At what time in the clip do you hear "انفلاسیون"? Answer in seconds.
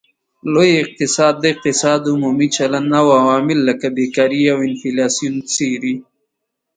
4.69-5.35